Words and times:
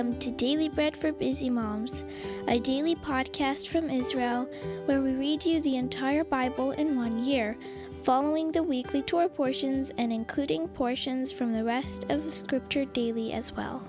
welcome 0.00 0.18
to 0.18 0.30
Daily 0.30 0.70
Bread 0.70 0.96
for 0.96 1.12
Busy 1.12 1.50
Moms, 1.50 2.06
a 2.48 2.58
daily 2.58 2.94
podcast 2.94 3.68
from 3.68 3.90
Israel 3.90 4.48
where 4.86 5.02
we 5.02 5.12
read 5.12 5.44
you 5.44 5.60
the 5.60 5.76
entire 5.76 6.24
Bible 6.24 6.70
in 6.70 6.96
one 6.96 7.22
year, 7.22 7.54
following 8.02 8.50
the 8.50 8.62
weekly 8.62 9.02
Torah 9.02 9.28
portions 9.28 9.92
and 9.98 10.10
including 10.10 10.68
portions 10.68 11.30
from 11.30 11.52
the 11.52 11.62
rest 11.62 12.06
of 12.08 12.32
Scripture 12.32 12.86
daily 12.86 13.34
as 13.34 13.52
well. 13.52 13.82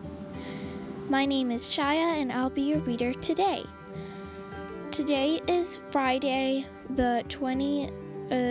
My 1.07 1.25
name 1.25 1.49
is 1.49 1.61
Shaya 1.61 2.19
and 2.21 2.29
I'll 2.29 2.49
be 2.49 2.63
your 2.63 2.79
reader 2.79 3.13
today. 3.13 3.63
Today 4.91 5.39
is 5.47 5.77
Friday, 5.77 6.65
the 6.89 7.23
20 7.29 7.85
uh, 7.85 7.89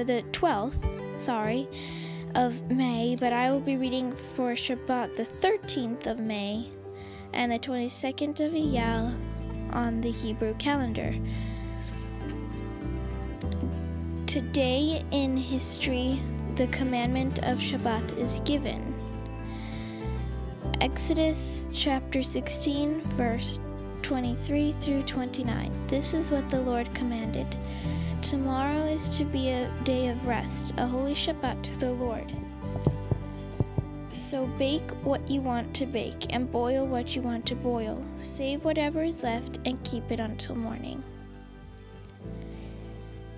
the 0.05 0.25
12th, 0.33 1.20
sorry 1.20 1.69
of 2.34 2.70
May, 2.70 3.19
but 3.20 3.34
I 3.34 3.51
will 3.51 3.61
be 3.61 3.77
reading 3.77 4.12
for 4.34 4.53
Shabbat 4.55 5.17
the 5.17 5.25
13th 5.25 6.06
of 6.06 6.20
May 6.20 6.70
and 7.33 7.52
the 7.52 7.59
22nd 7.59 8.41
of 8.41 8.52
Iyar 8.52 9.15
on 9.73 10.01
the 10.01 10.11
Hebrew 10.11 10.55
calendar. 10.55 11.15
Today 14.27 15.05
in 15.11 15.37
history, 15.37 16.20
the 16.56 16.66
commandment 16.69 17.39
of 17.41 17.59
Shabbat 17.59 18.16
is 18.19 18.41
given. 18.45 18.95
Exodus 20.80 21.66
chapter 21.73 22.23
16, 22.23 23.01
verse 23.16 23.61
23 24.03 24.73
through 24.73 25.03
29. 25.03 25.73
This 25.87 26.15
is 26.15 26.31
what 26.31 26.48
the 26.51 26.61
Lord 26.61 26.92
commanded. 26.95 27.47
Tomorrow 28.23 28.84
is 28.84 29.17
to 29.19 29.25
be 29.25 29.51
a 29.51 29.70
day 29.84 30.09
of 30.09 30.27
rest, 30.27 30.75
a 30.77 30.87
holy 30.87 31.15
Shabbat 31.15 31.62
to 31.62 31.77
the 31.78 31.92
Lord. 31.92 32.33
So 34.11 34.47
bake 34.58 34.91
what 35.05 35.30
you 35.30 35.41
want 35.41 35.75
to 35.77 35.86
bake, 35.86 36.34
and 36.34 36.50
boil 36.50 36.86
what 36.86 37.16
you 37.16 37.22
want 37.22 37.47
to 37.47 37.55
boil. 37.55 38.05
Save 38.17 38.64
whatever 38.64 39.02
is 39.02 39.22
left, 39.22 39.58
and 39.64 39.83
keep 39.84 40.11
it 40.11 40.20
until 40.20 40.56
morning. 40.56 41.02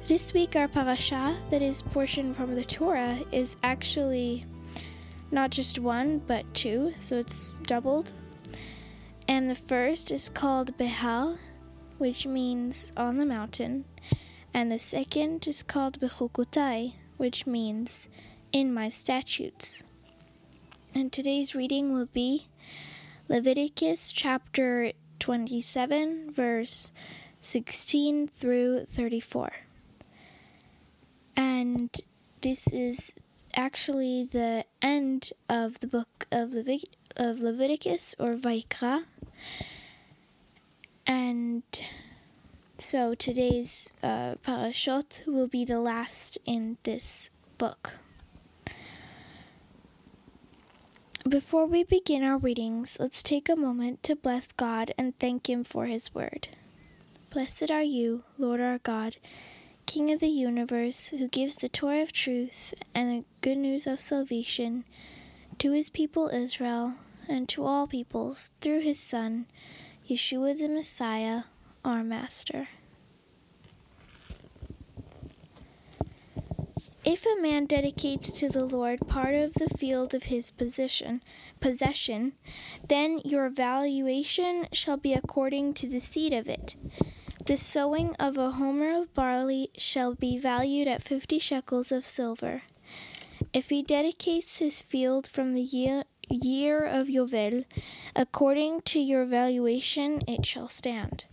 This 0.08 0.32
week, 0.32 0.56
our 0.56 0.68
parasha, 0.68 1.38
that 1.50 1.62
is 1.62 1.82
portion 1.82 2.34
from 2.34 2.54
the 2.54 2.64
Torah, 2.64 3.20
is 3.30 3.56
actually 3.62 4.44
not 5.30 5.50
just 5.50 5.78
one, 5.78 6.18
but 6.26 6.52
two, 6.54 6.92
so 6.98 7.18
it's 7.18 7.54
doubled. 7.62 8.12
And 9.28 9.48
the 9.48 9.54
first 9.54 10.10
is 10.10 10.28
called 10.28 10.76
Behar, 10.76 11.36
which 11.98 12.26
means 12.26 12.92
on 12.96 13.18
the 13.18 13.26
mountain 13.26 13.84
and 14.54 14.70
the 14.70 14.78
second 14.78 15.46
is 15.46 15.62
called 15.62 15.98
Bechukotai, 16.00 16.94
which 17.16 17.46
means 17.46 18.08
in 18.52 18.72
my 18.72 18.88
statutes. 18.88 19.82
And 20.94 21.10
today's 21.10 21.54
reading 21.54 21.94
will 21.94 22.10
be 22.12 22.48
Leviticus 23.26 24.12
chapter 24.12 24.92
27, 25.20 26.30
verse 26.30 26.92
16 27.40 28.28
through 28.28 28.84
34. 28.84 29.52
And 31.34 31.88
this 32.42 32.68
is 32.68 33.14
actually 33.56 34.24
the 34.24 34.66
end 34.82 35.30
of 35.48 35.80
the 35.80 35.86
book 35.86 36.26
of, 36.30 36.54
of 37.16 37.38
Leviticus 37.38 38.14
or 38.18 38.34
Vayikra. 38.34 39.04
And 41.06 41.62
so 42.76 43.14
today's 43.14 43.94
uh, 44.02 44.34
parashot 44.46 45.26
will 45.26 45.48
be 45.48 45.64
the 45.64 45.80
last 45.80 46.36
in 46.44 46.76
this 46.82 47.30
book. 47.56 47.94
Before 51.32 51.64
we 51.64 51.82
begin 51.82 52.22
our 52.22 52.36
readings, 52.36 52.98
let's 53.00 53.22
take 53.22 53.48
a 53.48 53.56
moment 53.56 54.02
to 54.02 54.14
bless 54.14 54.52
God 54.52 54.92
and 54.98 55.18
thank 55.18 55.48
Him 55.48 55.64
for 55.64 55.86
His 55.86 56.14
word. 56.14 56.48
Blessed 57.30 57.70
are 57.70 57.82
you, 57.82 58.24
Lord 58.36 58.60
our 58.60 58.76
God, 58.76 59.16
King 59.86 60.12
of 60.12 60.20
the 60.20 60.28
universe, 60.28 61.08
who 61.08 61.28
gives 61.28 61.56
the 61.56 61.70
Torah 61.70 62.02
of 62.02 62.12
truth 62.12 62.74
and 62.94 63.10
the 63.10 63.24
good 63.40 63.56
news 63.56 63.86
of 63.86 63.98
salvation 63.98 64.84
to 65.56 65.72
His 65.72 65.88
people 65.88 66.28
Israel 66.28 66.96
and 67.26 67.48
to 67.48 67.64
all 67.64 67.86
peoples 67.86 68.50
through 68.60 68.80
His 68.80 69.00
Son, 69.00 69.46
Yeshua 70.06 70.58
the 70.58 70.68
Messiah 70.68 71.44
our 71.82 72.04
master. 72.04 72.68
If 77.04 77.26
a 77.26 77.40
man 77.40 77.66
dedicates 77.66 78.30
to 78.38 78.48
the 78.48 78.64
Lord 78.64 79.08
part 79.08 79.34
of 79.34 79.54
the 79.54 79.68
field 79.76 80.14
of 80.14 80.24
his 80.24 80.52
possession, 80.52 81.20
possession, 81.58 82.34
then 82.86 83.20
your 83.24 83.48
valuation 83.48 84.68
shall 84.72 84.96
be 84.96 85.12
according 85.12 85.74
to 85.74 85.88
the 85.88 86.00
seed 86.00 86.32
of 86.32 86.48
it. 86.48 86.76
The 87.44 87.56
sowing 87.56 88.14
of 88.20 88.38
a 88.38 88.52
homer 88.52 89.02
of 89.02 89.12
barley 89.14 89.70
shall 89.76 90.14
be 90.14 90.38
valued 90.38 90.86
at 90.86 91.02
fifty 91.02 91.40
shekels 91.40 91.90
of 91.90 92.06
silver. 92.06 92.62
If 93.52 93.70
he 93.70 93.82
dedicates 93.82 94.58
his 94.58 94.80
field 94.80 95.26
from 95.26 95.54
the 95.54 95.60
year, 95.60 96.04
year 96.30 96.84
of 96.84 97.08
Yovel, 97.08 97.64
according 98.14 98.82
to 98.82 99.00
your 99.00 99.24
valuation 99.24 100.22
it 100.28 100.46
shall 100.46 100.68
stand. 100.68 101.24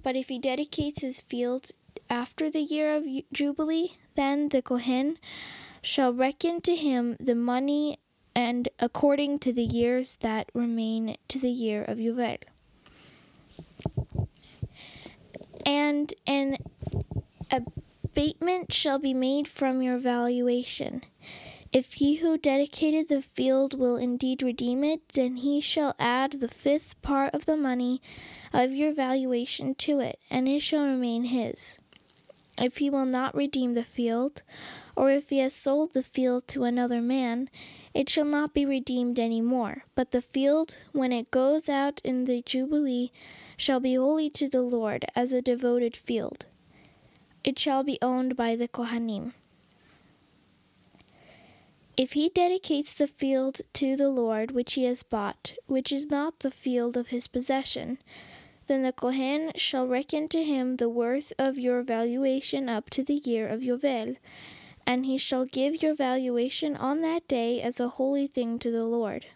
But 0.00 0.14
if 0.14 0.28
he 0.28 0.38
dedicates 0.38 1.02
his 1.02 1.20
field 1.20 1.72
after 2.08 2.48
the 2.48 2.60
year 2.60 2.94
of 2.94 3.04
Jubilee, 3.32 3.96
then 4.14 4.48
the 4.48 4.62
Kohen 4.62 5.18
shall 5.82 6.12
reckon 6.12 6.60
to 6.62 6.76
him 6.76 7.16
the 7.18 7.34
money 7.34 7.98
and 8.34 8.68
according 8.78 9.38
to 9.40 9.52
the 9.52 9.64
years 9.64 10.16
that 10.16 10.50
remain 10.54 11.16
to 11.28 11.38
the 11.38 11.50
year 11.50 11.82
of 11.82 11.98
Yovel. 11.98 12.38
And 15.64 16.12
an 16.26 16.58
abatement 17.50 18.72
shall 18.72 18.98
be 18.98 19.14
made 19.14 19.48
from 19.48 19.82
your 19.82 19.98
valuation. 19.98 21.02
If 21.72 21.94
he 21.94 22.16
who 22.16 22.36
dedicated 22.36 23.08
the 23.08 23.22
field 23.22 23.78
will 23.78 23.96
indeed 23.96 24.42
redeem 24.42 24.84
it, 24.84 25.08
then 25.10 25.36
he 25.36 25.60
shall 25.60 25.94
add 25.98 26.32
the 26.32 26.48
fifth 26.48 27.00
part 27.00 27.34
of 27.34 27.46
the 27.46 27.56
money 27.56 28.02
of 28.52 28.72
your 28.72 28.92
valuation 28.92 29.74
to 29.76 30.00
it, 30.00 30.18
and 30.28 30.46
it 30.46 30.60
shall 30.60 30.84
remain 30.84 31.24
his. 31.24 31.78
If 32.62 32.76
he 32.76 32.88
will 32.88 33.06
not 33.06 33.34
redeem 33.34 33.74
the 33.74 33.82
field, 33.82 34.42
or 34.94 35.10
if 35.10 35.30
he 35.30 35.38
has 35.38 35.52
sold 35.52 35.94
the 35.94 36.02
field 36.04 36.46
to 36.48 36.62
another 36.62 37.02
man, 37.02 37.50
it 37.92 38.08
shall 38.08 38.24
not 38.24 38.54
be 38.54 38.64
redeemed 38.64 39.18
any 39.18 39.40
more. 39.40 39.82
But 39.96 40.12
the 40.12 40.22
field, 40.22 40.76
when 40.92 41.10
it 41.10 41.32
goes 41.32 41.68
out 41.68 42.00
in 42.04 42.24
the 42.24 42.40
Jubilee, 42.40 43.10
shall 43.56 43.80
be 43.80 43.96
holy 43.96 44.30
to 44.30 44.48
the 44.48 44.62
Lord 44.62 45.04
as 45.16 45.32
a 45.32 45.42
devoted 45.42 45.96
field. 45.96 46.46
It 47.42 47.58
shall 47.58 47.82
be 47.82 47.98
owned 48.00 48.36
by 48.36 48.54
the 48.54 48.68
Kohanim. 48.68 49.32
If 51.96 52.12
he 52.12 52.28
dedicates 52.28 52.94
the 52.94 53.08
field 53.08 53.60
to 53.72 53.96
the 53.96 54.08
Lord 54.08 54.52
which 54.52 54.74
he 54.74 54.84
has 54.84 55.02
bought, 55.02 55.54
which 55.66 55.90
is 55.90 56.10
not 56.10 56.38
the 56.38 56.52
field 56.52 56.96
of 56.96 57.08
his 57.08 57.26
possession, 57.26 57.98
then 58.66 58.82
the 58.82 58.92
Kohen 58.92 59.52
shall 59.56 59.86
reckon 59.86 60.28
to 60.28 60.42
him 60.42 60.76
the 60.76 60.88
worth 60.88 61.32
of 61.38 61.58
your 61.58 61.82
valuation 61.82 62.68
up 62.68 62.90
to 62.90 63.02
the 63.02 63.14
year 63.24 63.48
of 63.48 63.60
Yovel, 63.60 64.16
and 64.86 65.06
he 65.06 65.18
shall 65.18 65.44
give 65.44 65.82
your 65.82 65.94
valuation 65.94 66.76
on 66.76 67.02
that 67.02 67.26
day 67.28 67.60
as 67.60 67.80
a 67.80 67.88
holy 67.88 68.26
thing 68.26 68.58
to 68.58 68.70
the 68.70 68.84
Lord. 68.84 69.26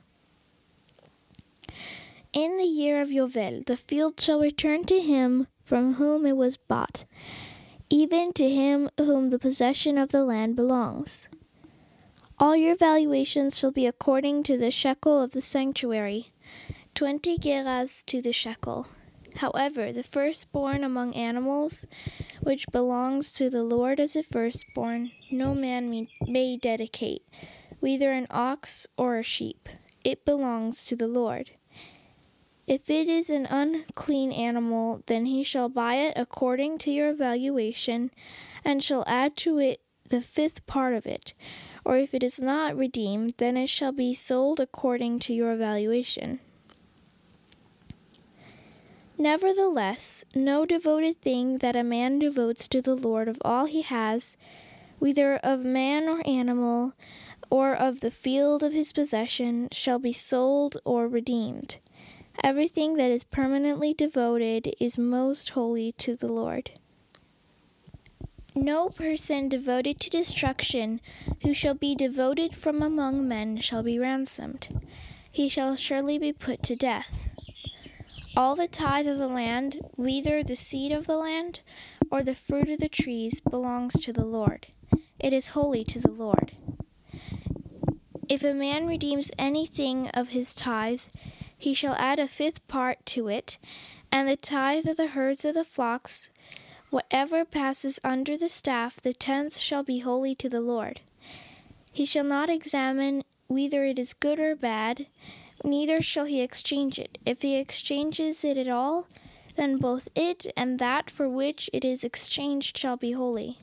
In 2.32 2.56
the 2.59 2.64
year 2.64 3.00
of 3.00 3.09
Yovel, 3.09 3.64
the 3.64 3.76
field 3.76 4.20
shall 4.20 4.41
return 4.41 4.84
to 4.84 5.00
him 5.00 5.47
from 5.64 5.94
whom 5.94 6.26
it 6.26 6.37
was 6.37 6.56
bought, 6.56 7.04
even 7.88 8.32
to 8.34 8.48
him 8.48 8.90
whom 8.99 9.31
the 9.31 9.38
possession 9.38 9.96
of 9.99 10.11
the 10.11 10.25
land 10.25 10.56
belongs. 10.56 11.29
All 12.38 12.55
your 12.55 12.76
valuations 12.76 13.58
shall 13.58 13.70
be 13.70 13.87
according 13.87 14.43
to 14.43 14.58
the 14.58 14.70
shekel 14.70 15.22
of 15.22 15.31
the 15.31 15.40
sanctuary, 15.40 16.32
twenty 16.94 17.38
gerahs 17.38 18.05
to 18.06 18.20
the 18.20 18.32
shekel. 18.32 18.87
However, 19.37 19.93
the 19.93 20.03
firstborn 20.03 20.83
among 20.83 21.15
animals, 21.15 21.87
which 22.41 22.67
belongs 22.73 23.33
to 23.35 23.50
the 23.50 23.62
Lord 23.62 24.00
as 24.00 24.17
a 24.17 24.23
firstborn, 24.23 25.12
no 25.31 25.55
man 25.55 26.09
may, 26.27 26.56
dedicate, 26.56 27.23
whether 27.81 28.12
an 28.12 28.27
ox 28.31 28.87
or 28.97 29.19
a 29.19 29.23
sheep. 29.23 29.69
It 30.05 30.25
belongs 30.25 30.85
to 30.87 30.97
the 30.97 31.09
Lord. 31.09 31.50
If 32.67 32.91
it 32.91 33.09
is 33.09 33.31
an 33.31 33.47
unclean 33.47 34.33
animal, 34.33 35.03
then 35.06 35.27
he 35.27 35.44
shall 35.44 35.69
buy 35.69 35.97
it 35.97 36.15
according 36.17 36.79
to 36.79 36.91
your 36.91 37.12
valuation, 37.12 38.11
and 38.65 38.82
shall 38.82 39.05
add 39.06 39.37
to 39.39 39.59
it 39.59 39.81
the 40.09 40.21
fifth 40.21 40.67
part 40.67 40.94
of 40.94 41.06
it 41.06 41.32
or 41.87 41.97
if 41.97 42.12
it 42.12 42.25
is 42.25 42.41
not 42.41 42.77
redeemed, 42.77 43.35
then 43.37 43.56
it 43.56 43.69
shall 43.69 43.93
be 43.93 44.12
sold 44.12 44.59
according 44.59 45.21
to 45.21 45.32
your 45.32 45.55
valuation. 45.55 46.41
Nevertheless, 49.19 50.25
no 50.35 50.67
devoted 50.67 51.23
thing 51.23 51.59
that 51.59 51.75
a 51.75 51.83
man 51.83 52.19
devotes 52.19 52.69
to 52.69 52.83
the 52.83 52.95
Lord 52.95 53.29
of 53.29 53.39
all 53.43 53.65
he 53.65 53.81
has, 53.81 54.37
whether 54.99 55.37
of 55.37 55.65
man 55.65 56.07
or 56.07 56.27
animal, 56.27 56.93
or 57.49 57.75
of 57.75 58.01
the 58.01 58.11
field 58.11 58.63
of 58.63 58.73
his 58.73 58.93
possession, 58.93 59.69
shall 59.73 59.99
be 59.99 60.13
sold 60.13 60.77
or 60.85 61.09
redeemed. 61.09 61.79
Everything 62.45 62.97
that 62.97 63.11
is 63.11 63.25
permanently 63.25 63.95
devoted 63.95 64.75
is 64.79 64.99
most 64.99 65.51
holy 65.51 65.93
to 65.93 66.15
the 66.15 66.29
Lord. 66.29 66.73
No 68.55 68.91
person 68.91 69.49
devoted 69.49 69.99
to 70.01 70.11
destruction 70.11 71.01
who 71.43 71.55
shall 71.55 71.75
be 71.75 71.95
devoted 71.95 72.55
from 72.55 72.83
among 72.83 73.27
men 73.27 73.59
shall 73.59 73.83
be 73.83 73.99
ransomed. 73.99 74.83
He 75.31 75.49
shall 75.49 75.77
surely 75.77 76.19
be 76.19 76.33
put 76.33 76.63
to 76.65 76.77
death. 76.77 77.29
All 78.37 78.55
the 78.55 78.69
tithe 78.69 79.06
of 79.06 79.17
the 79.17 79.29
land, 79.29 79.81
whether 79.94 80.43
the 80.43 80.56
seed 80.56 80.93
of 80.93 81.06
the 81.06 81.17
land 81.17 81.61
or 82.11 82.23
the 82.23 82.35
fruit 82.35 82.69
of 82.69 82.81
the 82.81 82.88
trees, 82.88 83.41
belongs 83.41 83.94
to 84.03 84.12
the 84.12 84.27
Lord. 84.27 84.67
It 85.19 85.33
is 85.33 85.49
holy 85.49 85.85
to 85.85 85.99
the 85.99 86.11
Lord. 86.11 86.53
If 88.29 88.44
a 88.44 88.53
man 88.53 88.87
redeems 88.87 89.33
anything 89.38 90.09
of 90.11 90.29
his 90.29 90.55
tithe, 90.55 91.03
he 91.56 91.73
shall 91.73 91.94
add 91.94 92.19
a 92.19 92.29
fifth 92.29 92.67
part 92.69 93.06
to 93.06 93.29
it, 93.29 93.56
and 94.12 94.29
the 94.29 94.37
tithe 94.37 94.87
of 94.87 94.99
the 94.99 95.09
herds 95.09 95.47
of 95.47 95.55
the 95.55 95.65
flocks, 95.65 96.29
whatever 96.91 97.44
passes 97.47 97.99
under 98.05 98.37
the 98.37 98.50
staff, 98.50 99.00
the 99.00 99.15
tenth 99.15 99.56
shall 99.56 99.82
be 99.82 100.00
holy 100.00 100.35
to 100.35 100.50
the 100.50 100.61
Lord. 100.61 101.00
He 101.91 102.05
shall 102.05 102.25
not 102.25 102.50
examine 102.50 103.25
whether 103.47 103.85
it 103.85 103.99
is 103.99 104.12
good 104.12 104.39
or 104.39 104.55
bad, 104.55 105.06
neither 105.67 106.01
shall 106.01 106.25
he 106.25 106.41
exchange 106.41 106.99
it. 106.99 107.19
If 107.27 107.43
he 107.43 107.57
exchanges 107.57 108.45
it 108.45 108.57
at 108.57 108.69
all, 108.69 109.09
then 109.57 109.79
both 109.79 110.09
it 110.15 110.47
and 110.57 110.79
that 110.79 111.11
for 111.11 111.29
which 111.29 111.69
it 111.73 111.85
is 111.85 112.05
exchanged 112.05 112.79
shall 112.79 112.97
be 112.97 113.13
holy. 113.13 113.59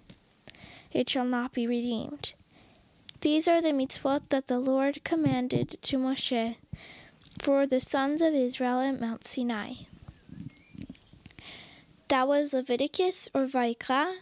It 0.92 1.10
shall 1.10 1.26
not 1.26 1.54
be 1.54 1.66
redeemed. 1.66 2.34
These 3.22 3.48
are 3.48 3.62
the 3.62 3.72
mitzvot 3.72 4.30
that 4.30 4.48
the 4.48 4.60
Lord 4.60 5.04
commanded 5.04 5.78
to 5.82 5.98
Moshe 5.98 6.56
for 7.40 7.66
the 7.66 7.80
sons 7.80 8.22
of 8.22 8.34
Israel 8.34 8.82
at 8.82 9.00
Mount 9.00 9.26
Sinai. 9.26 9.74
That 12.10 12.28
was 12.28 12.54
Leviticus 12.54 13.30
or 13.34 13.48
Vayikra, 13.48 14.18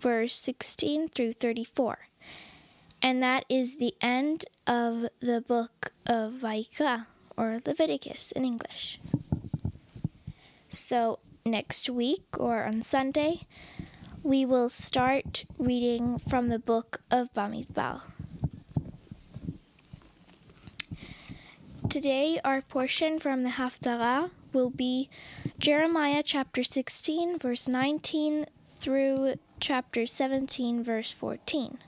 verse 0.00 0.34
16 0.38 1.08
through 1.08 1.32
34. 1.34 1.98
And 3.02 3.22
that 3.22 3.44
is 3.50 3.76
the 3.76 3.94
end 4.00 4.46
of 4.66 5.08
the 5.20 5.42
book 5.46 5.92
of 6.06 6.32
Vayikra 6.34 7.06
or 7.36 7.60
Leviticus 7.66 8.32
in 8.32 8.44
English. 8.44 9.00
So, 10.68 11.18
next 11.44 11.88
week 11.88 12.24
or 12.38 12.64
on 12.64 12.82
Sunday, 12.82 13.46
we 14.22 14.44
will 14.44 14.68
start 14.68 15.44
reading 15.58 16.18
from 16.18 16.48
the 16.48 16.58
book 16.58 17.02
of 17.10 17.32
Bamidbar. 17.34 18.00
Today, 21.88 22.40
our 22.44 22.60
portion 22.60 23.20
from 23.20 23.42
the 23.42 23.50
Haftarah 23.50 24.30
will 24.52 24.70
be 24.70 25.10
Jeremiah 25.58 26.22
chapter 26.24 26.64
16, 26.64 27.38
verse 27.38 27.68
19 27.68 28.46
through 28.80 29.34
chapter 29.60 30.06
17, 30.06 30.82
verse 30.82 31.12
14. 31.12 31.78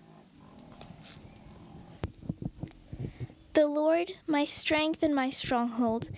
The 3.57 3.67
Lord, 3.67 4.13
my 4.27 4.45
strength 4.45 5.03
and 5.03 5.15
my 5.15 5.31
stronghold, 5.31 6.11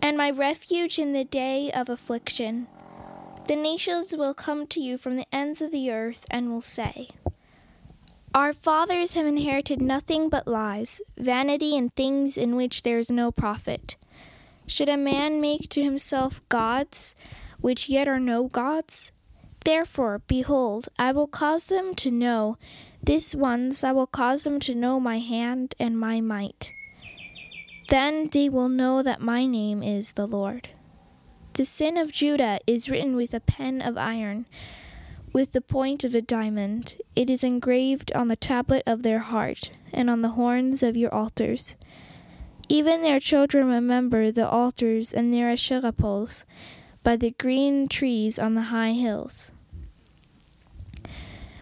and 0.00 0.16
my 0.16 0.30
refuge 0.30 1.00
in 1.00 1.14
the 1.14 1.24
day 1.24 1.68
of 1.72 1.88
affliction. 1.88 2.68
The 3.48 3.56
nations 3.56 4.16
will 4.16 4.34
come 4.34 4.68
to 4.68 4.78
you 4.78 4.96
from 4.96 5.16
the 5.16 5.26
ends 5.34 5.60
of 5.60 5.72
the 5.72 5.90
earth 5.90 6.24
and 6.30 6.48
will 6.48 6.60
say, 6.60 7.08
Our 8.32 8.52
fathers 8.52 9.14
have 9.14 9.26
inherited 9.26 9.82
nothing 9.82 10.28
but 10.28 10.46
lies, 10.46 11.02
vanity, 11.18 11.76
and 11.76 11.92
things 11.92 12.38
in 12.38 12.54
which 12.54 12.84
there 12.84 12.98
is 13.00 13.10
no 13.10 13.32
profit. 13.32 13.96
Should 14.68 14.88
a 14.88 14.96
man 14.96 15.40
make 15.40 15.68
to 15.70 15.82
himself 15.82 16.40
gods, 16.48 17.16
which 17.60 17.88
yet 17.88 18.06
are 18.06 18.20
no 18.20 18.46
gods? 18.46 19.10
Therefore, 19.64 20.22
behold, 20.28 20.88
I 21.00 21.10
will 21.10 21.26
cause 21.26 21.66
them 21.66 21.96
to 21.96 22.12
know, 22.12 22.58
this 23.02 23.34
once 23.34 23.82
I 23.82 23.90
will 23.90 24.06
cause 24.06 24.44
them 24.44 24.60
to 24.60 24.74
know 24.76 25.00
my 25.00 25.18
hand 25.18 25.74
and 25.80 25.98
my 25.98 26.20
might. 26.20 26.72
Then 27.88 28.28
they 28.32 28.48
will 28.48 28.68
know 28.68 29.02
that 29.02 29.20
my 29.20 29.46
name 29.46 29.82
is 29.82 30.14
the 30.14 30.26
Lord. 30.26 30.70
The 31.52 31.64
sin 31.64 31.96
of 31.96 32.12
Judah 32.12 32.58
is 32.66 32.90
written 32.90 33.14
with 33.14 33.32
a 33.32 33.40
pen 33.40 33.80
of 33.80 33.96
iron, 33.96 34.46
with 35.32 35.52
the 35.52 35.60
point 35.60 36.02
of 36.02 36.14
a 36.14 36.20
diamond. 36.20 36.96
It 37.14 37.30
is 37.30 37.44
engraved 37.44 38.12
on 38.12 38.28
the 38.28 38.36
tablet 38.36 38.82
of 38.86 39.02
their 39.02 39.20
heart, 39.20 39.72
and 39.92 40.10
on 40.10 40.22
the 40.22 40.30
horns 40.30 40.82
of 40.82 40.96
your 40.96 41.14
altars. 41.14 41.76
Even 42.68 43.02
their 43.02 43.20
children 43.20 43.68
remember 43.68 44.32
the 44.32 44.48
altars 44.48 45.14
and 45.14 45.32
their 45.32 45.50
Asherah 45.50 45.92
poles 45.92 46.44
by 47.04 47.14
the 47.14 47.30
green 47.30 47.86
trees 47.86 48.38
on 48.38 48.54
the 48.54 48.62
high 48.62 48.92
hills. 48.92 49.52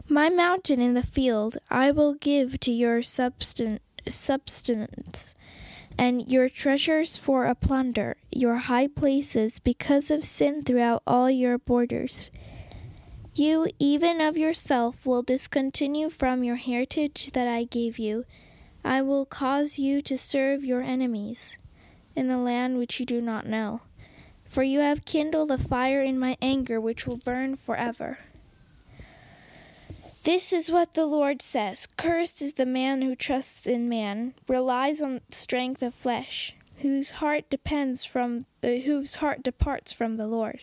My 0.08 0.30
mountain 0.30 0.80
in 0.80 0.94
the 0.94 1.02
field 1.02 1.58
I 1.70 1.90
will 1.90 2.14
give 2.14 2.58
to 2.60 2.72
your 2.72 3.02
subsistence 3.02 5.34
and 5.98 6.30
your 6.30 6.48
treasures 6.48 7.16
for 7.16 7.46
a 7.46 7.54
plunder, 7.54 8.16
your 8.30 8.56
high 8.56 8.88
places 8.88 9.58
because 9.58 10.10
of 10.10 10.24
sin 10.24 10.62
throughout 10.62 11.02
all 11.06 11.30
your 11.30 11.58
borders. 11.58 12.30
You, 13.34 13.68
even 13.78 14.20
of 14.20 14.38
yourself, 14.38 15.04
will 15.04 15.22
discontinue 15.22 16.08
from 16.08 16.44
your 16.44 16.56
heritage 16.56 17.32
that 17.32 17.48
I 17.48 17.64
gave 17.64 17.98
you. 17.98 18.24
I 18.84 19.02
will 19.02 19.26
cause 19.26 19.78
you 19.78 20.02
to 20.02 20.16
serve 20.16 20.64
your 20.64 20.82
enemies 20.82 21.58
in 22.14 22.28
the 22.28 22.38
land 22.38 22.78
which 22.78 23.00
you 23.00 23.06
do 23.06 23.20
not 23.20 23.46
know. 23.46 23.80
For 24.48 24.62
you 24.62 24.80
have 24.80 25.04
kindled 25.04 25.50
a 25.50 25.58
fire 25.58 26.00
in 26.00 26.18
my 26.18 26.36
anger 26.40 26.80
which 26.80 27.06
will 27.06 27.16
burn 27.16 27.56
forever. 27.56 28.18
This 30.24 30.54
is 30.54 30.70
what 30.70 30.94
the 30.94 31.04
Lord 31.04 31.42
says 31.42 31.86
Cursed 31.98 32.40
is 32.40 32.54
the 32.54 32.64
man 32.64 33.02
who 33.02 33.14
trusts 33.14 33.66
in 33.66 33.90
man, 33.90 34.32
relies 34.48 35.02
on 35.02 35.20
strength 35.28 35.82
of 35.82 35.94
flesh, 35.94 36.56
whose 36.78 37.10
heart 37.20 37.50
depends 37.50 38.06
from 38.06 38.46
uh, 38.62 38.68
whose 38.68 39.16
heart 39.16 39.42
departs 39.42 39.92
from 39.92 40.16
the 40.16 40.26
Lord. 40.26 40.60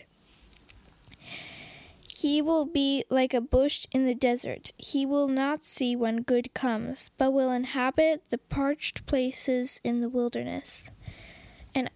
He 2.07 2.41
will 2.41 2.65
be 2.65 3.05
like 3.11 3.35
a 3.35 3.41
bush 3.41 3.85
in 3.91 4.05
the 4.05 4.15
desert. 4.15 4.71
He 4.77 5.05
will 5.05 5.27
not 5.27 5.63
see 5.63 5.95
when 5.95 6.23
good 6.23 6.55
comes, 6.55 7.11
but 7.19 7.31
will 7.31 7.51
inhabit 7.51 8.23
the 8.31 8.39
parched 8.39 9.05
places 9.05 9.79
in 9.83 10.01
the 10.01 10.09
wilderness, 10.09 10.89
an, 11.75 11.91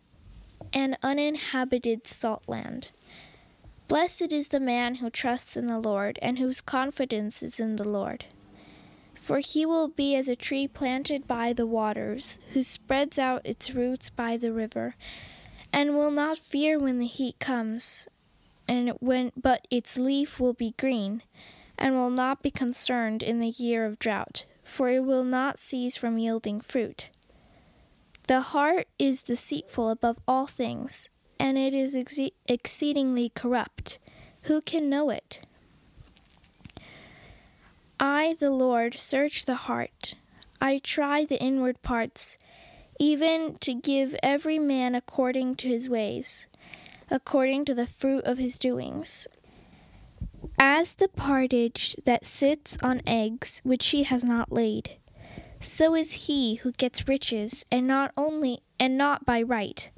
an 0.71 0.97
uninhabited 1.01 2.05
salt 2.05 2.43
land. 2.47 2.91
Blessed 3.87 4.33
is 4.33 4.47
the 4.47 4.59
man 4.59 4.95
who 4.95 5.11
trusts 5.11 5.55
in 5.55 5.67
the 5.67 5.79
Lord, 5.79 6.17
and 6.21 6.39
whose 6.39 6.59
confidence 6.59 7.43
is 7.43 7.59
in 7.59 7.75
the 7.75 7.87
Lord. 7.87 8.25
For 9.13 9.39
he 9.39 9.63
will 9.65 9.87
be 9.87 10.15
as 10.15 10.27
a 10.27 10.35
tree 10.35 10.67
planted 10.67 11.27
by 11.27 11.53
the 11.53 11.67
waters, 11.67 12.39
who 12.53 12.63
spreads 12.63 13.19
out 13.19 13.45
its 13.45 13.75
roots 13.75 14.09
by 14.09 14.37
the 14.37 14.51
river, 14.51 14.95
and 15.71 15.95
will 15.95 16.09
not 16.09 16.39
fear 16.39 16.79
when 16.79 16.97
the 16.97 17.05
heat 17.05 17.39
comes, 17.39 18.07
and 18.67 18.89
when 18.99 19.31
but 19.37 19.67
its 19.69 19.99
leaf 19.99 20.39
will 20.39 20.53
be 20.53 20.73
green, 20.79 21.21
and 21.77 21.93
will 21.93 22.09
not 22.09 22.41
be 22.41 22.49
concerned 22.49 23.21
in 23.21 23.37
the 23.37 23.49
year 23.49 23.85
of 23.85 23.99
drought, 23.99 24.45
for 24.63 24.89
it 24.89 25.03
will 25.03 25.23
not 25.23 25.59
cease 25.59 25.95
from 25.95 26.17
yielding 26.17 26.59
fruit. 26.59 27.11
The 28.27 28.41
heart 28.41 28.87
is 28.97 29.21
deceitful 29.21 29.91
above 29.91 30.17
all 30.27 30.47
things 30.47 31.11
and 31.39 31.57
it 31.57 31.73
is 31.73 31.95
ex- 31.95 32.19
exceedingly 32.47 33.29
corrupt. 33.29 33.99
Who 34.43 34.61
can 34.61 34.89
know 34.89 35.09
it? 35.09 35.41
I, 37.99 38.35
the 38.39 38.51
Lord, 38.51 38.95
search 38.95 39.45
the 39.45 39.55
heart. 39.55 40.15
I 40.61 40.79
try 40.79 41.25
the 41.25 41.41
inward 41.41 41.81
parts, 41.81 42.37
even 42.99 43.55
to 43.61 43.73
give 43.73 44.15
every 44.21 44.59
man 44.59 44.95
according 44.95 45.55
to 45.55 45.67
his 45.67 45.89
ways, 45.89 46.47
according 47.09 47.65
to 47.65 47.73
the 47.73 47.87
fruit 47.87 48.23
of 48.25 48.37
his 48.37 48.59
doings. 48.59 49.27
As 50.57 50.95
the 50.95 51.07
partridge 51.07 51.95
that 52.05 52.25
sits 52.25 52.77
on 52.81 53.01
eggs 53.07 53.61
which 53.63 53.87
he 53.87 54.03
has 54.03 54.23
not 54.23 54.51
laid, 54.51 54.97
so 55.59 55.95
is 55.95 56.27
he 56.27 56.55
who 56.55 56.71
gets 56.71 57.07
riches, 57.07 57.65
and 57.71 57.87
not 57.87 58.11
only 58.15 58.59
and 58.79 58.97
not 58.97 59.25
by 59.25 59.41
right. 59.41 59.89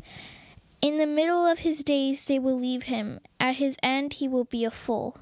In 0.81 0.97
the 0.97 1.07
middle 1.07 1.45
of 1.45 1.59
his 1.59 1.83
days 1.83 2.25
they 2.25 2.37
will 2.37 2.59
leave 2.59 2.83
him, 2.83 3.19
at 3.39 3.55
his 3.55 3.77
end 3.81 4.13
he 4.13 4.27
will 4.27 4.43
be 4.43 4.63
a 4.63 4.71
fool. 4.71 5.17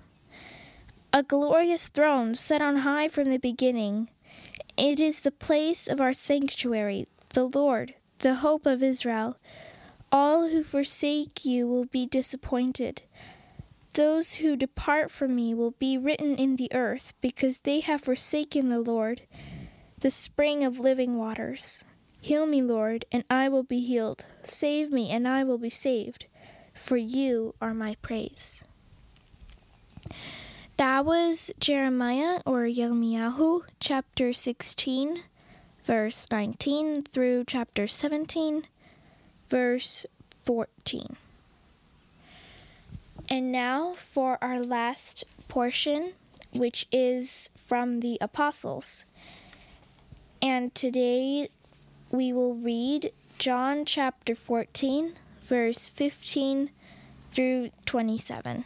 A 1.14 1.24
glorious 1.24 1.88
throne 1.88 2.36
set 2.36 2.62
on 2.62 2.78
high 2.78 3.08
from 3.08 3.30
the 3.30 3.38
beginning. 3.38 4.10
It 4.78 5.00
is 5.00 5.22
the 5.22 5.32
place 5.32 5.88
of 5.88 6.02
our 6.02 6.14
sanctuary, 6.14 7.08
the 7.30 7.46
Lord, 7.46 7.94
the 8.20 8.36
hope 8.36 8.66
of 8.66 8.84
Israel. 8.84 9.38
All 10.12 10.50
who 10.50 10.62
forsake 10.62 11.46
you 11.46 11.68
will 11.68 11.86
be 11.86 12.06
disappointed. 12.06 13.04
Those 13.94 14.36
who 14.36 14.58
depart 14.58 15.10
from 15.10 15.36
me 15.36 15.54
will 15.54 15.72
be 15.72 15.98
written 15.98 16.36
in 16.36 16.58
the 16.58 16.72
earth, 16.74 17.14
because 17.22 17.62
they 17.62 17.80
have 17.80 18.02
forsaken 18.02 18.68
the 18.68 18.82
Lord, 18.82 19.22
the 20.00 20.12
spring 20.12 20.66
of 20.66 20.80
living 20.80 21.18
waters. 21.18 21.86
Heal 22.26 22.48
me, 22.48 22.64
Lord, 22.64 23.06
and 23.12 23.24
I 23.30 23.50
will 23.50 23.62
be 23.62 23.82
healed. 23.82 24.26
Save 24.42 24.92
me, 24.92 25.12
and 25.12 25.28
I 25.28 25.44
will 25.44 25.60
be 25.60 25.70
saved, 25.70 26.26
for 26.74 26.98
you 26.98 27.54
are 27.62 27.76
my 27.76 27.98
praise. 28.02 28.64
That 30.78 31.06
was 31.06 31.52
Jeremiah 31.60 32.42
or 32.44 32.64
Yirmiyahu, 32.64 33.66
chapter 33.80 34.34
16, 34.34 35.22
verse 35.86 36.26
19 36.32 37.04
through 37.04 37.44
chapter 37.46 37.86
17, 37.86 38.66
verse 39.48 40.08
14. 40.46 41.18
And 43.30 43.52
now 43.52 43.94
for 43.94 44.44
our 44.44 44.60
last 44.60 45.26
portion, 45.48 46.14
which 46.52 46.88
is 46.92 47.52
from 47.56 48.00
the 48.00 48.18
Apostles. 48.20 49.06
And 50.42 50.74
today 50.74 51.50
we 52.12 52.32
will 52.32 52.56
read 52.56 53.12
John 53.38 53.86
chapter 53.86 54.36
14, 54.36 55.14
verse 55.42 55.88
15 55.88 56.70
through 57.32 57.70
27. 57.86 58.66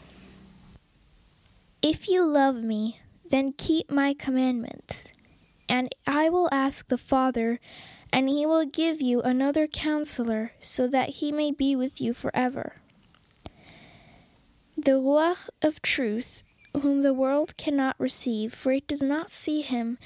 If 1.81 2.07
you 2.07 2.25
love 2.25 2.57
me, 2.57 2.99
then 3.29 3.53
keep 3.57 3.89
my 3.89 4.13
commandments, 4.13 5.13
and 5.67 5.93
I 6.05 6.29
will 6.29 6.49
ask 6.51 6.87
the 6.87 6.97
Father, 6.97 7.59
and 8.11 8.27
he 8.27 8.45
will 8.45 8.65
give 8.65 9.01
you 9.01 9.21
another 9.21 9.67
counselor, 9.67 10.53
so 10.59 10.87
that 10.87 11.09
he 11.09 11.31
may 11.31 11.51
be 11.51 11.75
with 11.75 12.01
you 12.01 12.13
forever. 12.13 12.75
The 14.75 14.91
Ruach 14.91 15.49
of 15.61 15.81
truth, 15.81 16.43
whom 16.81 17.01
the 17.01 17.13
world 17.13 17.55
cannot 17.57 17.99
receive, 17.99 18.53
for 18.53 18.71
it 18.71 18.87
does 18.87 19.01
not 19.01 19.29
see 19.29 19.61
him 19.61 19.97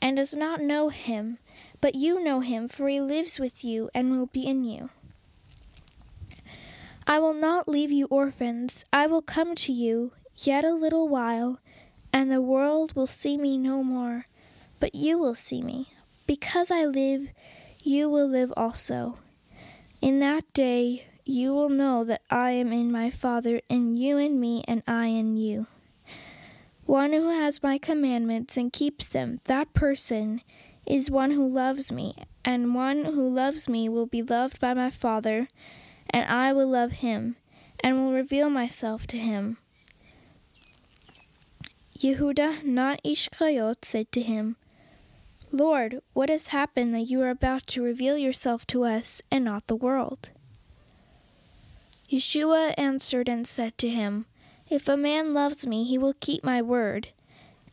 and 0.00 0.16
does 0.16 0.34
not 0.34 0.60
know 0.60 0.88
him, 0.88 1.38
but 1.80 1.94
you 1.94 2.22
know 2.22 2.40
him, 2.40 2.68
for 2.68 2.88
he 2.88 3.00
lives 3.00 3.38
with 3.38 3.64
you 3.64 3.90
and 3.94 4.10
will 4.10 4.26
be 4.26 4.46
in 4.46 4.64
you. 4.64 4.90
I 7.06 7.18
will 7.18 7.34
not 7.34 7.68
leave 7.68 7.90
you 7.90 8.06
orphans, 8.06 8.84
I 8.92 9.06
will 9.06 9.22
come 9.22 9.54
to 9.56 9.72
you 9.72 10.12
yet 10.36 10.64
a 10.64 10.74
little 10.74 11.08
while, 11.08 11.58
and 12.12 12.30
the 12.30 12.40
world 12.40 12.94
will 12.94 13.06
see 13.06 13.36
me 13.36 13.56
no 13.56 13.82
more, 13.82 14.26
but 14.78 14.94
you 14.94 15.18
will 15.18 15.34
see 15.34 15.62
me. 15.62 15.88
Because 16.26 16.70
I 16.70 16.84
live, 16.84 17.28
you 17.82 18.08
will 18.08 18.28
live 18.28 18.52
also. 18.56 19.18
In 20.00 20.20
that 20.20 20.52
day, 20.52 21.06
you 21.24 21.52
will 21.52 21.68
know 21.68 22.04
that 22.04 22.22
I 22.30 22.52
am 22.52 22.72
in 22.72 22.92
my 22.92 23.10
Father, 23.10 23.60
and 23.68 23.98
you 23.98 24.16
in 24.18 24.40
me, 24.40 24.64
and 24.68 24.82
I 24.86 25.06
in 25.06 25.36
you. 25.36 25.66
One 26.86 27.12
who 27.12 27.28
has 27.28 27.62
my 27.62 27.78
commandments 27.78 28.56
and 28.56 28.72
keeps 28.72 29.08
them, 29.08 29.40
that 29.44 29.74
person 29.74 30.42
is 30.90 31.10
one 31.10 31.30
who 31.30 31.46
loves 31.46 31.92
me, 31.92 32.16
and 32.44 32.74
one 32.74 33.04
who 33.04 33.28
loves 33.28 33.68
me 33.68 33.88
will 33.88 34.06
be 34.06 34.22
loved 34.22 34.58
by 34.58 34.74
my 34.74 34.90
Father, 34.90 35.46
and 36.10 36.28
I 36.28 36.52
will 36.52 36.66
love 36.66 36.92
him, 36.92 37.36
and 37.78 37.96
will 37.96 38.12
reveal 38.12 38.50
myself 38.50 39.06
to 39.08 39.16
him. 39.16 39.58
Yehuda, 41.96 42.64
not 42.64 43.00
Ishkariot, 43.04 43.84
said 43.84 44.10
to 44.12 44.22
him, 44.22 44.56
Lord, 45.52 46.00
what 46.12 46.28
has 46.28 46.48
happened 46.48 46.94
that 46.94 47.10
you 47.10 47.20
are 47.22 47.30
about 47.30 47.66
to 47.68 47.82
reveal 47.82 48.16
yourself 48.16 48.66
to 48.68 48.84
us 48.84 49.22
and 49.30 49.44
not 49.44 49.66
the 49.66 49.76
world? 49.76 50.30
Yeshua 52.10 52.74
answered 52.76 53.28
and 53.28 53.46
said 53.46 53.78
to 53.78 53.88
him, 53.88 54.26
If 54.68 54.88
a 54.88 54.96
man 54.96 55.34
loves 55.34 55.66
me, 55.66 55.84
he 55.84 55.98
will 55.98 56.14
keep 56.18 56.42
my 56.42 56.60
word, 56.60 57.08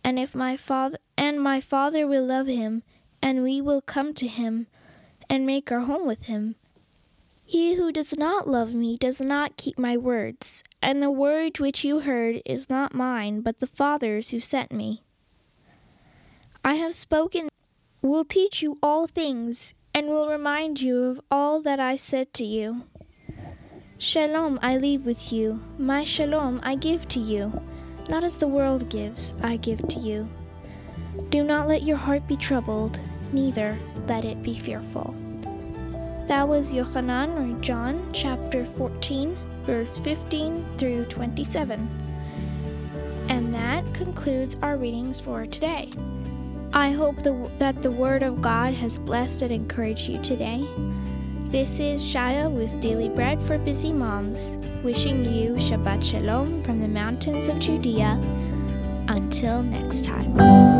and 0.03 0.19
if 0.19 0.35
my 0.35 0.55
father 0.55 0.99
and 1.17 1.41
my 1.41 1.59
father 1.59 2.05
will 2.05 2.25
love 2.25 2.47
him, 2.47 2.83
and 3.21 3.43
we 3.43 3.61
will 3.61 3.81
come 3.81 4.13
to 4.15 4.27
him 4.27 4.67
and 5.29 5.45
make 5.45 5.71
our 5.71 5.81
home 5.81 6.07
with 6.07 6.23
him. 6.23 6.55
He 7.45 7.75
who 7.75 7.91
does 7.91 8.17
not 8.17 8.49
love 8.49 8.73
me 8.73 8.97
does 8.97 9.21
not 9.21 9.55
keep 9.55 9.79
my 9.79 9.95
words, 9.95 10.63
and 10.81 11.01
the 11.01 11.09
word 11.11 11.59
which 11.59 11.83
you 11.85 12.01
heard 12.01 12.41
is 12.45 12.69
not 12.69 12.93
mine, 12.93 13.39
but 13.39 13.59
the 13.59 13.67
Father's 13.67 14.31
who 14.31 14.41
sent 14.41 14.71
me. 14.71 15.01
I 16.63 16.73
have 16.75 16.93
spoken, 16.93 17.47
will 18.01 18.25
teach 18.25 18.61
you 18.61 18.77
all 18.83 19.07
things, 19.07 19.73
and 19.93 20.07
will 20.07 20.29
remind 20.29 20.81
you 20.81 21.05
of 21.05 21.21
all 21.31 21.61
that 21.61 21.79
I 21.79 21.95
said 21.95 22.33
to 22.33 22.43
you. 22.43 22.83
Shalom 23.97 24.59
I 24.61 24.75
leave 24.75 25.05
with 25.05 25.31
you, 25.31 25.63
my 25.77 26.03
shalom 26.03 26.59
I 26.63 26.75
give 26.75 27.07
to 27.07 27.19
you. 27.19 27.53
Not 28.09 28.23
as 28.23 28.37
the 28.37 28.47
world 28.47 28.89
gives, 28.89 29.33
I 29.41 29.55
give 29.55 29.87
to 29.87 29.99
you. 29.99 30.29
Do 31.29 31.43
not 31.43 31.67
let 31.67 31.83
your 31.83 31.97
heart 31.97 32.27
be 32.27 32.37
troubled, 32.37 32.99
neither 33.31 33.77
let 34.07 34.25
it 34.25 34.41
be 34.41 34.53
fearful. 34.53 35.15
That 36.27 36.47
was 36.47 36.73
Yochanan 36.73 37.35
or 37.37 37.61
John 37.61 38.09
chapter 38.13 38.65
14, 38.65 39.37
verse 39.63 39.97
15 39.99 40.65
through 40.77 41.05
27. 41.05 41.89
And 43.29 43.53
that 43.53 43.83
concludes 43.93 44.57
our 44.61 44.77
readings 44.77 45.19
for 45.19 45.45
today. 45.45 45.89
I 46.73 46.91
hope 46.91 47.17
the, 47.23 47.49
that 47.59 47.81
the 47.81 47.91
Word 47.91 48.23
of 48.23 48.41
God 48.41 48.73
has 48.73 48.97
blessed 48.97 49.41
and 49.41 49.51
encouraged 49.51 50.09
you 50.09 50.21
today. 50.21 50.65
This 51.45 51.79
is 51.79 52.01
Shaya 52.01 52.51
with 52.51 52.81
Daily 52.81 53.07
Bread 53.07 53.41
for 53.41 53.57
Busy 53.57 53.93
Moms, 53.93 54.57
wishing 54.83 55.23
you 55.23 55.53
Shabbat 55.53 56.03
Shalom 56.03 56.61
from 56.61 56.81
the 56.81 56.87
mountains 56.89 57.47
of 57.47 57.57
Judea. 57.59 58.19
Until 59.07 59.63
next 59.63 60.03
time. 60.03 60.76